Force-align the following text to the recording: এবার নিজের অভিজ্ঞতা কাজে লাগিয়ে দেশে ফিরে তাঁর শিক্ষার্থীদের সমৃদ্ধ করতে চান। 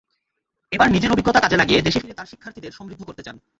এবার 0.71 0.87
নিজের 0.91 1.13
অভিজ্ঞতা 1.13 1.39
কাজে 1.39 1.57
লাগিয়ে 1.57 1.85
দেশে 1.85 1.99
ফিরে 1.99 2.13
তাঁর 2.13 2.29
শিক্ষার্থীদের 2.31 2.71
সমৃদ্ধ 2.71 3.01
করতে 3.03 3.23
চান। 3.23 3.35